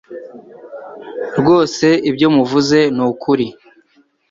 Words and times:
Rwose 1.39 1.87
ibyo 2.09 2.27
muvuze 2.35 2.79
nukuri 2.95 3.47